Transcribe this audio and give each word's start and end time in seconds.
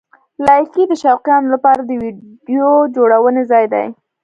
لایکي 0.45 0.83
د 0.87 0.91
شوقیانو 1.01 1.51
لپاره 1.53 1.81
د 1.83 1.91
ویډیو 2.01 2.69
جوړونې 2.95 3.41
ځای 3.51 3.65
دی. 3.73 3.85